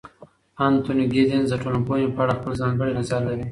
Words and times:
انتوني 0.65 1.05
ګیدنز 1.13 1.47
د 1.51 1.55
ټولنپوهنې 1.63 2.07
په 2.15 2.19
اړه 2.23 2.33
خپل 2.39 2.51
ځانګړی 2.61 2.91
نظر 2.99 3.21
لري. 3.29 3.45